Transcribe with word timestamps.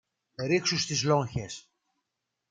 Ρίξου 0.37 0.77
στις 0.79 1.03
λόγχες 1.03 1.69